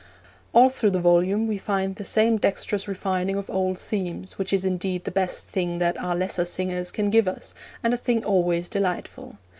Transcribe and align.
All 0.51 0.69
through 0.69 0.89
the 0.89 0.99
volume 0.99 1.45
we 1.45 1.59
find 1.59 1.95
the 1.95 2.03
same 2.03 2.37
dexterous 2.37 2.87
refining 2.87 3.35
of 3.35 3.51
old 3.51 3.77
themes, 3.77 4.35
which 4.39 4.51
is 4.51 4.65
indeed 4.65 5.03
the 5.03 5.11
best 5.11 5.45
thing 5.45 5.77
that 5.77 5.95
our 6.01 6.15
lesser 6.15 6.45
singers 6.45 6.91
can 6.91 7.11
give 7.11 7.27
us, 7.27 7.53
and 7.83 7.93
a 7.93 7.97
thing 7.97 8.25
always 8.25 8.67
delightful. 8.67 9.35